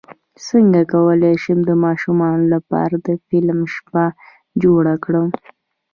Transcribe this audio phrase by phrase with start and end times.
[0.47, 4.05] څنګه کولی شم د ماشومانو لپاره د فلم شپه
[4.63, 5.27] جوړه کړم